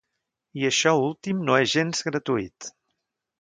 I 0.61 0.63
això 0.69 0.93
últim 1.01 1.43
no 1.51 1.59
és 1.65 1.75
gens 1.77 2.01
gratuït. 2.09 2.73